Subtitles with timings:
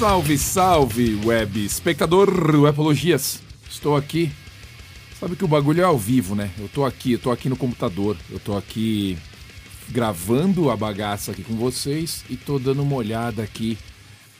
[0.00, 3.42] Salve, salve, web espectador do Apologias.
[3.68, 4.32] Estou aqui.
[5.20, 6.50] Sabe que o bagulho é ao vivo, né?
[6.58, 9.18] Eu tô aqui, eu tô aqui no computador, eu tô aqui
[9.90, 13.76] gravando a bagaça aqui com vocês e tô dando uma olhada aqui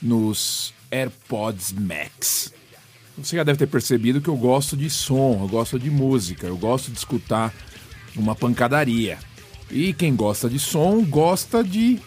[0.01, 2.51] nos AirPods Max.
[3.15, 6.57] Você já deve ter percebido que eu gosto de som, eu gosto de música, eu
[6.57, 7.53] gosto de escutar
[8.15, 9.19] uma pancadaria.
[9.69, 11.99] E quem gosta de som gosta de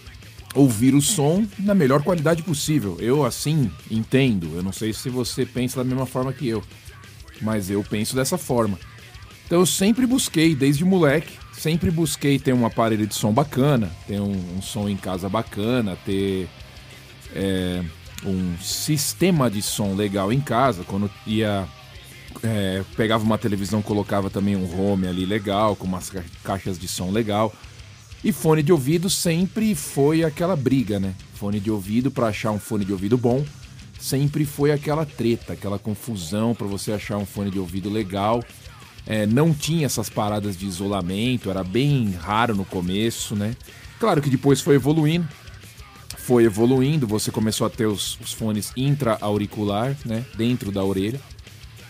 [0.55, 2.97] ouvir o som na melhor qualidade possível.
[3.01, 4.53] Eu assim entendo.
[4.55, 6.63] Eu não sei se você pensa da mesma forma que eu,
[7.43, 8.79] mas eu penso dessa forma.
[9.47, 14.21] Então eu sempre busquei, desde moleque, sempre busquei ter um aparelho de som bacana, ter
[14.21, 16.49] um, um som em casa bacana, ter
[17.35, 17.83] é,
[18.25, 20.83] um sistema de som legal em casa.
[20.85, 21.69] Quando ia
[22.43, 26.11] é, pegava uma televisão, colocava também um home ali legal, com umas
[26.43, 27.53] caixas de som legal.
[28.25, 31.15] E fone de ouvido sempre foi aquela briga, né?
[31.35, 33.45] Fone de ouvido para achar um fone de ouvido bom,
[34.01, 38.43] sempre foi aquela treta, aquela confusão para você achar um fone de ouvido legal.
[39.07, 43.55] É, não tinha essas paradas de isolamento, era bem raro no começo, né?
[44.01, 45.29] Claro que depois foi evoluindo,
[46.17, 50.25] foi evoluindo, você começou a ter os, os fones intra-auricular, né?
[50.35, 51.21] Dentro da orelha.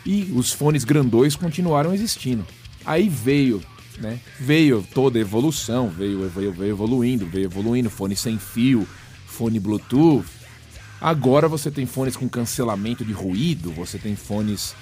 [0.05, 2.45] E os fones grandões continuaram existindo.
[2.85, 3.63] Aí veio
[3.99, 4.19] né?
[4.39, 8.87] Veio toda a evolução, veio, veio, veio evoluindo, veio evoluindo, fone sem fio,
[9.27, 10.27] fone Bluetooth.
[11.01, 14.75] Agora você tem fones com cancelamento de ruído, você tem fones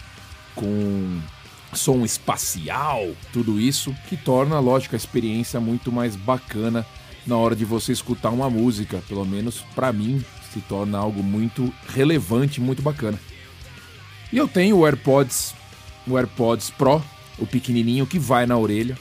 [0.54, 1.20] com
[1.72, 6.86] som espacial, tudo isso que torna, lógico, a experiência muito mais bacana
[7.26, 11.72] na hora de você escutar uma música, pelo menos para mim, se torna algo muito
[11.88, 13.18] relevante, muito bacana.
[14.32, 15.54] E eu tenho o AirPods,
[16.06, 17.02] o AirPods Pro,
[17.38, 18.96] o pequenininho que vai na orelha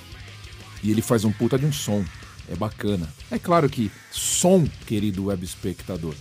[0.83, 2.03] e ele faz um puta de um som.
[2.49, 3.07] É bacana.
[3.29, 6.15] É claro que som, querido web espectador,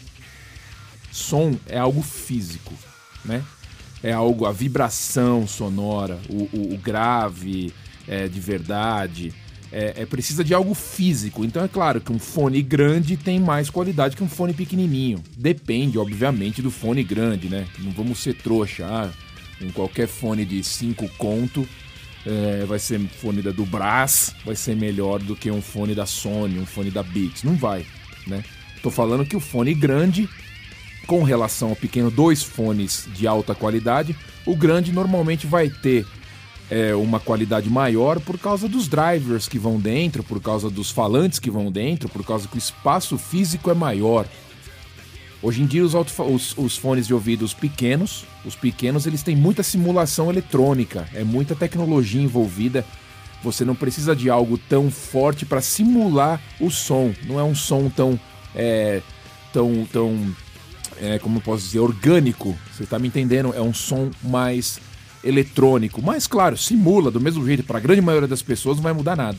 [1.10, 2.72] som é algo físico,
[3.25, 3.43] né?
[4.03, 7.72] É algo, a vibração sonora, o, o, o grave
[8.06, 9.32] é, de verdade,
[9.72, 11.44] é, é, precisa de algo físico.
[11.44, 15.22] Então é claro que um fone grande tem mais qualidade que um fone pequenininho.
[15.37, 17.66] Depende, obviamente, do fone grande, né?
[17.78, 18.87] Não vamos ser trouxa.
[18.87, 19.10] Ah,
[19.62, 21.69] um qualquer fone de 5 conto
[22.26, 26.06] é, vai ser fone da, do Brás, vai ser melhor do que um fone da
[26.06, 27.42] Sony, um fone da Beats.
[27.42, 27.84] Não vai,
[28.26, 28.44] né?
[28.82, 30.28] Tô falando que o fone grande,
[31.06, 34.16] com relação ao pequeno, dois fones de alta qualidade,
[34.47, 36.06] o grande normalmente vai ter
[36.70, 41.38] é, uma qualidade maior por causa dos drivers que vão dentro, por causa dos falantes
[41.38, 44.26] que vão dentro, por causa que o espaço físico é maior.
[45.42, 49.62] Hoje em dia os, os, os, fones de ouvidos pequenos, os pequenos eles têm muita
[49.62, 52.84] simulação eletrônica, é muita tecnologia envolvida.
[53.42, 57.14] Você não precisa de algo tão forte para simular o som.
[57.24, 58.20] Não é um som tão
[58.54, 59.00] é,
[59.50, 60.36] tão tão
[61.00, 62.54] é, como posso dizer orgânico.
[62.70, 63.54] Você está me entendendo?
[63.54, 64.78] É um som mais
[65.24, 67.64] eletrônico, mas claro simula do mesmo jeito.
[67.64, 69.38] Para a grande maioria das pessoas não vai mudar nada.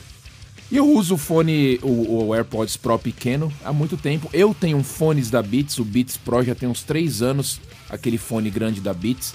[0.72, 4.30] E eu uso o fone, o, o, AirPods Pro pequeno, há muito tempo.
[4.32, 7.60] Eu tenho um fones da Beats, o Beats Pro já tem uns 3 anos,
[7.90, 9.34] aquele fone grande da Beats.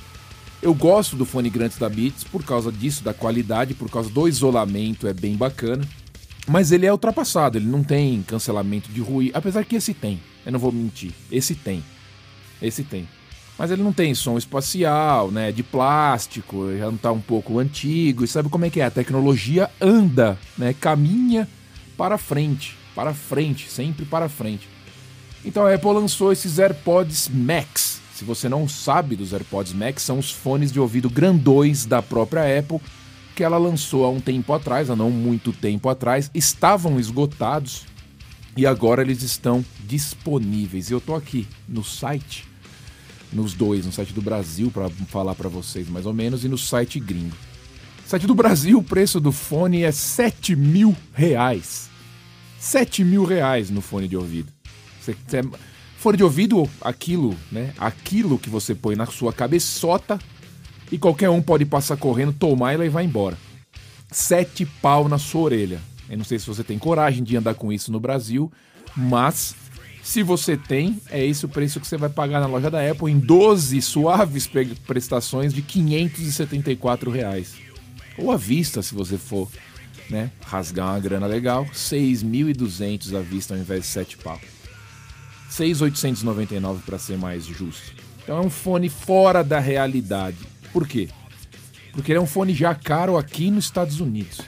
[0.64, 4.28] Eu gosto do fone grande da Beats por causa disso, da qualidade, por causa do
[4.28, 5.88] isolamento, é bem bacana.
[6.48, 10.52] Mas ele é ultrapassado, ele não tem cancelamento de ruído, apesar que esse tem, eu
[10.52, 11.84] não vou mentir, esse tem.
[12.60, 13.08] Esse tem.
[13.58, 15.52] Mas ele não tem som espacial, né?
[15.52, 18.24] De plástico, já não tá um pouco antigo.
[18.24, 18.86] E sabe como é que é?
[18.86, 20.76] A tecnologia anda, né?
[20.80, 21.48] Caminha
[21.98, 24.68] para frente, para frente, sempre para frente.
[25.44, 28.00] Então a Apple lançou esses AirPods Max.
[28.14, 32.60] Se você não sabe dos AirPods Max, são os fones de ouvido grandões da própria
[32.60, 32.80] Apple
[33.38, 37.86] que ela lançou há um tempo atrás, há não muito tempo atrás, estavam esgotados
[38.58, 40.90] e agora eles estão disponíveis.
[40.90, 42.48] Eu tô aqui no site
[43.32, 46.58] nos dois, no site do Brasil, para falar para vocês mais ou menos, e no
[46.58, 47.36] site gringo.
[48.04, 51.90] No site do Brasil, o preço do fone é 7 mil reais.
[52.60, 54.52] 7 mil reais no fone de ouvido.
[55.00, 55.42] Você, você,
[55.98, 57.74] fone de ouvido, aquilo, né?
[57.78, 60.20] Aquilo que você põe na sua cabeçota
[60.92, 63.38] e qualquer um pode passar correndo, tomar e levar embora.
[64.12, 65.82] Sete pau na sua orelha.
[66.10, 68.52] Eu não sei se você tem coragem de andar com isso no Brasil,
[68.96, 69.54] mas
[70.08, 73.12] se você tem, é esse o preço que você vai pagar na loja da Apple
[73.12, 74.50] em 12 suaves
[74.88, 77.56] prestações de 574 reais.
[78.18, 79.50] Ou à vista, se você for
[80.10, 84.40] né, rasgar uma grana legal, 6.200 à vista ao invés de 7 pau.
[85.52, 87.94] 6.899 para ser mais justo.
[88.24, 90.38] Então é um fone fora da realidade.
[90.72, 91.10] Por quê?
[91.92, 94.40] Porque ele é um fone já caro aqui nos Estados Unidos.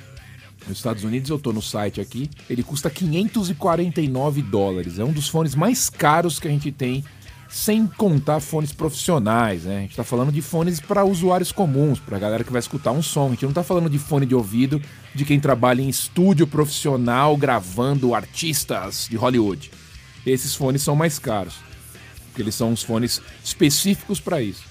[0.69, 4.99] Nos Estados Unidos, eu estou no site aqui, ele custa 549 dólares.
[4.99, 7.03] É um dos fones mais caros que a gente tem
[7.49, 9.77] sem contar fones profissionais, né?
[9.77, 12.91] A gente está falando de fones para usuários comuns, para a galera que vai escutar
[12.91, 13.25] um som.
[13.25, 14.79] A gente não está falando de fone de ouvido
[15.15, 19.71] de quem trabalha em estúdio profissional gravando artistas de Hollywood.
[20.23, 21.55] Esses fones são mais caros,
[22.27, 24.63] porque eles são uns fones específicos para isso.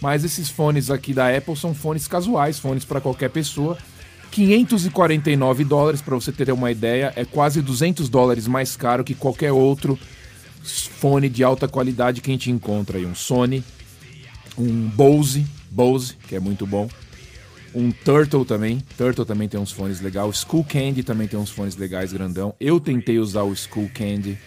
[0.00, 3.78] Mas esses fones aqui da Apple são fones casuais, fones para qualquer pessoa.
[4.30, 9.52] 549 dólares, para você ter uma ideia, é quase 200 dólares mais caro que qualquer
[9.52, 9.98] outro
[10.62, 13.06] fone de alta qualidade que a gente encontra aí.
[13.06, 13.64] Um Sony,
[14.56, 16.88] um Bose, Bose, que é muito bom.
[17.74, 18.82] Um Turtle também.
[18.96, 20.26] Turtle também tem uns fones legais.
[20.26, 22.54] O Skull Candy também tem uns fones legais, grandão.
[22.58, 24.38] Eu tentei usar o Skull Candy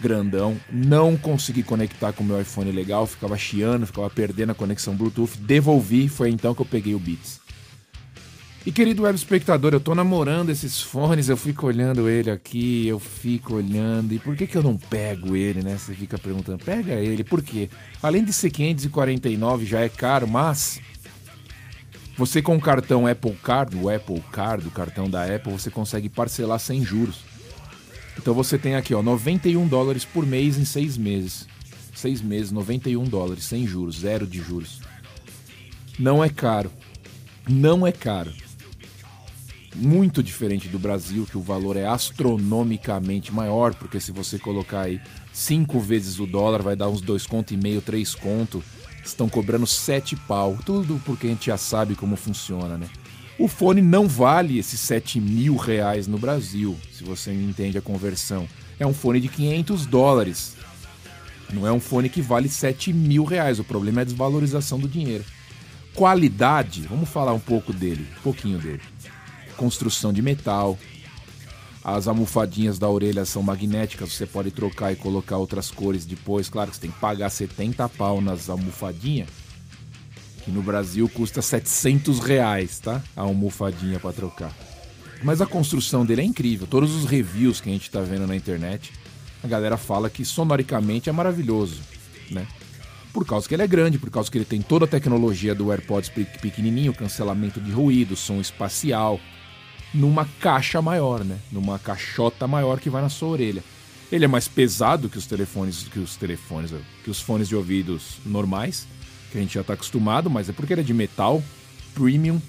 [0.00, 0.56] grandão.
[0.70, 3.06] Não consegui conectar com o meu iPhone legal.
[3.06, 5.38] Ficava chiando, ficava perdendo a conexão Bluetooth.
[5.38, 7.41] Devolvi, foi então que eu peguei o Beats.
[8.64, 13.00] E querido web espectador, eu tô namorando esses fones, eu fico olhando ele aqui, eu
[13.00, 14.14] fico olhando.
[14.14, 15.76] E por que que eu não pego ele, né?
[15.76, 17.68] Você fica perguntando, pega ele, por quê?
[18.00, 20.80] Além de ser 549 já é caro, mas
[22.16, 26.08] você com o cartão Apple Card, o Apple Card, o cartão da Apple, você consegue
[26.08, 27.24] parcelar sem juros.
[28.16, 31.48] Então você tem aqui, ó, 91 dólares por mês em seis meses.
[31.96, 34.80] Seis meses, 91 dólares, sem juros, zero de juros.
[35.98, 36.70] Não é caro.
[37.48, 38.32] Não é caro
[39.74, 45.00] muito diferente do Brasil, que o valor é astronomicamente maior, porque se você colocar aí
[45.32, 48.62] cinco vezes o dólar, vai dar uns dois conto e meio, três conto.
[49.04, 52.88] Estão cobrando sete pau, tudo porque a gente já sabe como funciona, né?
[53.38, 58.46] O fone não vale esses sete mil reais no Brasil, se você entende a conversão.
[58.78, 60.56] É um fone de 500 dólares.
[61.52, 63.58] Não é um fone que vale 7 mil reais.
[63.58, 65.22] O problema é a desvalorização do dinheiro.
[65.94, 68.80] Qualidade, vamos falar um pouco dele, um pouquinho dele
[69.62, 70.76] construção de metal.
[71.84, 76.48] As almofadinhas da orelha são magnéticas, você pode trocar e colocar outras cores depois.
[76.48, 79.28] Claro que você tem que pagar 70 pau nas almofadinhas,
[80.44, 83.00] que no Brasil custa 700 reais, tá?
[83.16, 84.52] A almofadinha para trocar.
[85.22, 86.66] Mas a construção dele é incrível.
[86.66, 88.92] Todos os reviews que a gente está vendo na internet,
[89.44, 91.80] a galera fala que sonoricamente é maravilhoso,
[92.32, 92.48] né?
[93.12, 95.70] Por causa que ele é grande, por causa que ele tem toda a tecnologia do
[95.70, 99.20] AirPods pequenininho, cancelamento de ruído, som espacial,
[99.92, 101.38] numa caixa maior, né?
[101.50, 103.62] Numa caixota maior que vai na sua orelha.
[104.10, 106.72] Ele é mais pesado que os telefones, que os telefones,
[107.02, 108.86] que os fones de ouvidos normais,
[109.30, 111.42] que a gente já está acostumado, mas é porque ele é de metal,
[111.94, 112.40] premium,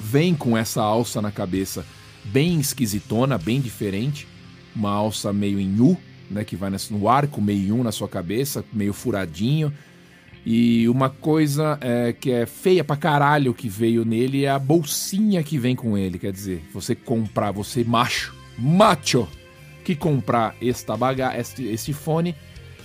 [0.00, 1.84] vem com essa alça na cabeça
[2.24, 4.26] bem esquisitona, bem diferente,
[4.74, 5.98] uma alça meio em U,
[6.30, 9.72] né, que vai no arco meio um na sua cabeça, meio furadinho,
[10.44, 15.42] e uma coisa é, que é feia pra caralho que veio nele é a bolsinha
[15.42, 16.18] que vem com ele.
[16.18, 19.28] Quer dizer, você comprar, você macho, macho,
[19.84, 22.34] que comprar esta baga, este, este fone,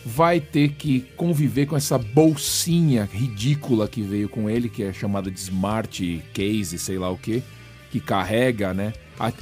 [0.06, 5.30] vai ter que conviver com essa bolsinha ridícula que veio com ele, que é chamada
[5.32, 7.44] de Smart Case, sei lá o que,
[7.92, 8.94] que carrega, né?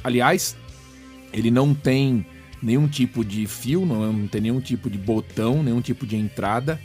[0.02, 0.56] Aliás,
[1.32, 2.24] ele não tem
[2.62, 6.80] nenhum tipo de fio, não tem nenhum tipo de botão, nenhum tipo de entrada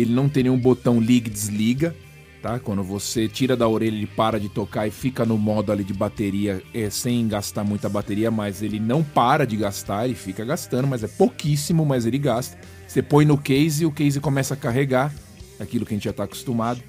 [0.00, 1.94] ele não tem nenhum botão liga e desliga,
[2.40, 2.58] tá?
[2.58, 5.92] Quando você tira da orelha ele para de tocar e fica no modo ali de
[5.92, 10.88] bateria é, sem gastar muita bateria, mas ele não para de gastar, ele fica gastando,
[10.88, 12.58] mas é pouquíssimo, mas ele gasta.
[12.86, 15.14] Você põe no case e o case começa a carregar,
[15.58, 16.82] aquilo que a gente já está acostumado.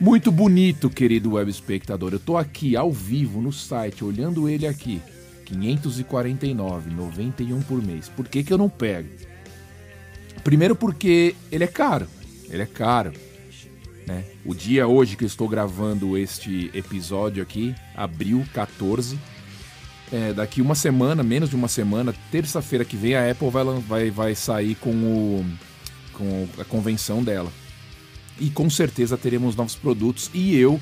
[0.00, 2.12] Muito bonito, querido web espectador.
[2.12, 5.02] Eu tô aqui ao vivo no site, olhando ele aqui.
[5.44, 8.08] 549, 91 por mês.
[8.08, 9.08] Por que, que eu não pego?
[10.44, 12.06] Primeiro porque ele é caro.
[12.48, 13.12] Ele é caro.
[14.06, 14.24] Né?
[14.44, 19.18] O dia hoje que eu estou gravando este episódio aqui, abril 14.
[20.10, 24.10] É, daqui uma semana, menos de uma semana, terça-feira que vem, a Apple vai, vai,
[24.10, 25.46] vai sair com, o,
[26.14, 27.52] com a convenção dela.
[28.40, 30.30] E com certeza teremos novos produtos.
[30.32, 30.80] E eu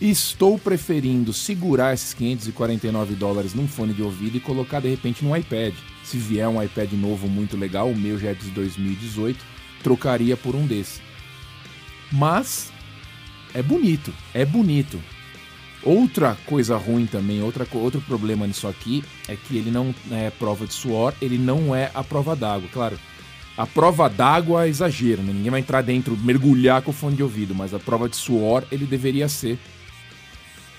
[0.00, 5.36] estou preferindo segurar esses 549 dólares num fone de ouvido e colocar de repente num
[5.36, 5.74] iPad.
[6.04, 9.38] Se vier um iPad novo muito legal, o meu já é de 2018,
[9.82, 11.00] trocaria por um desse.
[12.10, 12.72] Mas
[13.54, 15.00] é bonito, é bonito.
[15.82, 20.66] Outra coisa ruim também, outra, outro problema nisso aqui é que ele não é prova
[20.66, 22.68] de suor, ele não é a prova d'água.
[22.72, 22.98] Claro,
[23.56, 25.32] a prova d'água é exagero, né?
[25.32, 28.64] ninguém vai entrar dentro, mergulhar com o fone de ouvido, mas a prova de suor
[28.70, 29.58] ele deveria ser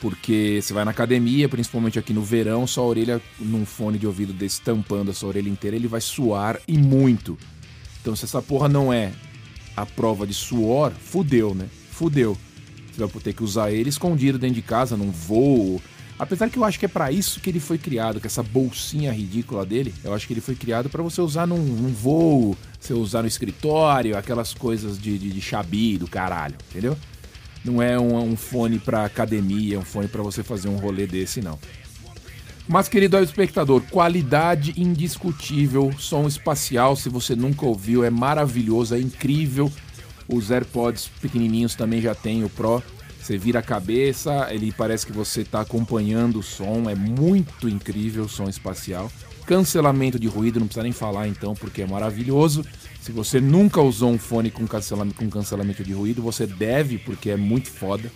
[0.01, 4.33] porque você vai na academia, principalmente aqui no verão, sua orelha num fone de ouvido
[4.33, 7.37] desse tampando a sua orelha inteira, ele vai suar e muito.
[8.01, 9.11] Então se essa porra não é
[9.75, 11.67] a prova de suor, fudeu, né?
[11.91, 12.37] Fudeu.
[12.91, 15.81] Você vai ter que usar ele escondido dentro de casa, num voo,
[16.19, 19.09] Apesar que eu acho que é para isso que ele foi criado, com essa bolsinha
[19.09, 19.95] ridícula dele.
[20.03, 23.27] Eu acho que ele foi criado para você usar num, num, voo, você usar no
[23.29, 26.97] escritório, aquelas coisas de, de, de do caralho, entendeu?
[27.63, 31.05] Não é um, um fone para academia, é um fone para você fazer um rolê
[31.05, 31.59] desse, não.
[32.67, 39.71] Mas, querido espectador, qualidade indiscutível, som espacial, se você nunca ouviu, é maravilhoso, é incrível.
[40.27, 42.83] Os AirPods pequenininhos também já tem o Pro.
[43.19, 48.25] Você vira a cabeça, ele parece que você está acompanhando o som, é muito incrível
[48.25, 49.11] o som espacial.
[49.49, 52.63] Cancelamento de ruído, não precisa nem falar então, porque é maravilhoso.
[53.01, 57.31] Se você nunca usou um fone com cancelamento, com cancelamento de ruído, você deve, porque
[57.31, 58.11] é muito foda.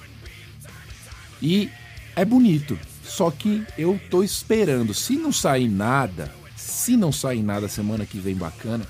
[1.41, 1.71] E
[2.15, 2.77] é bonito.
[3.03, 4.93] Só que eu tô esperando.
[4.93, 8.85] Se não sair nada, se não sair nada semana que vem bacana,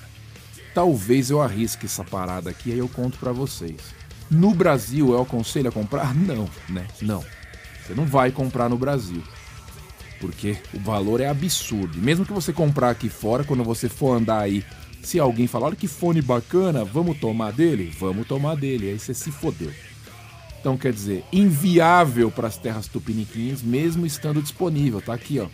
[0.76, 3.78] talvez eu arrisque essa parada aqui e eu conto para vocês.
[4.30, 6.12] No Brasil, eu aconselho a comprar?
[6.28, 6.86] Não, né?
[7.02, 7.24] Não.
[7.88, 9.24] Você não vai comprar no Brasil.
[10.24, 11.98] Porque o valor é absurdo.
[11.98, 14.64] mesmo que você comprar aqui fora, quando você for andar aí,
[15.02, 17.94] se alguém falar, olha que fone bacana, vamos tomar dele?
[18.00, 18.90] Vamos tomar dele.
[18.90, 19.70] Aí você se fodeu.
[20.58, 25.02] Então, quer dizer, inviável para as terras tupiniquins, mesmo estando disponível.
[25.02, 25.48] Tá aqui, ó.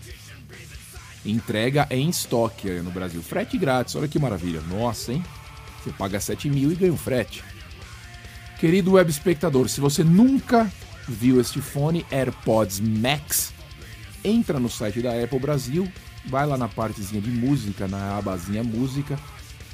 [1.25, 3.23] Entrega em estoque aí no Brasil.
[3.23, 4.61] Frete grátis, olha que maravilha.
[4.61, 5.25] Nossa, hein?
[5.83, 7.43] Você paga 7 mil e ganha um frete.
[8.59, 10.71] Querido web espectador, se você nunca
[11.07, 13.51] viu este fone AirPods Max,
[14.23, 15.91] entra no site da Apple Brasil,
[16.25, 19.19] vai lá na partezinha de música, na abazinha música,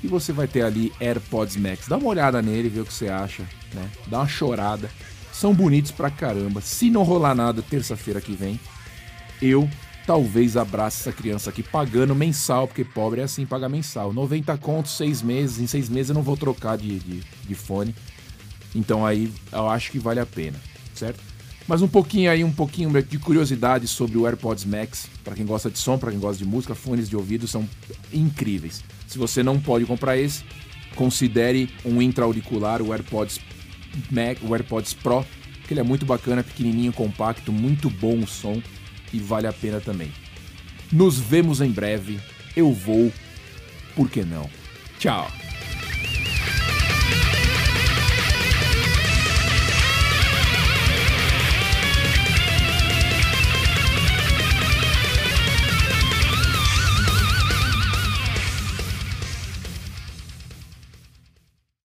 [0.03, 1.87] e você vai ter ali AirPods Max.
[1.87, 3.89] Dá uma olhada nele, vê o que você acha, né?
[4.07, 4.89] Dá uma chorada.
[5.31, 6.61] São bonitos pra caramba.
[6.61, 8.59] Se não rolar nada terça-feira que vem,
[9.41, 9.69] eu
[10.05, 14.13] talvez abrace essa criança aqui pagando mensal, porque pobre é assim, paga mensal.
[14.13, 15.59] 90 contos, 6 meses.
[15.59, 17.93] Em 6 meses eu não vou trocar de, de, de fone.
[18.73, 20.59] Então aí eu acho que vale a pena,
[20.93, 21.19] certo?
[21.67, 25.69] Mas um pouquinho aí, um pouquinho de curiosidade sobre o AirPods Max, para quem gosta
[25.69, 27.67] de som, para quem gosta de música, fones de ouvido são
[28.13, 28.83] incríveis.
[29.07, 30.43] Se você não pode comprar esse,
[30.95, 33.39] considere um intra-auricular, o AirPods
[34.11, 35.25] Max, o AirPods Pro,
[35.67, 38.61] que ele é muito bacana, pequenininho, compacto, muito bom o som
[39.11, 40.11] e vale a pena também.
[40.91, 42.19] Nos vemos em breve.
[42.55, 43.11] Eu vou,
[43.95, 44.49] por que não?
[44.99, 45.44] Tchau.